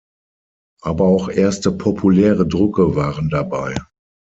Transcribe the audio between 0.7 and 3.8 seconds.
Aber auch erste populäre Drucke waren dabei.